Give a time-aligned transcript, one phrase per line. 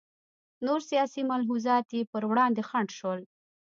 [0.65, 3.19] نور سیاسي ملحوظات یې پر وړاندې خنډ شول.